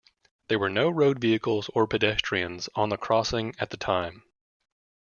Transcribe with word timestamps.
There 0.47 0.57
were 0.57 0.71
no 0.71 0.89
road 0.89 1.19
vehicles 1.19 1.69
or 1.75 1.85
pedestrians 1.85 2.67
on 2.73 2.89
the 2.89 2.97
crossing 2.97 3.53
at 3.59 3.69
the 3.69 3.77
time. 3.77 4.23